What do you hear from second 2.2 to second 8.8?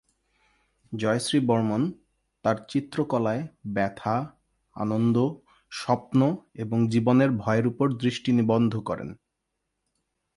তার চিত্রকলায় ব্যথা, আনন্দ, স্বপ্ন এবং জীবনের ভয়ের উপর দৃষ্টি নিবদ্ধ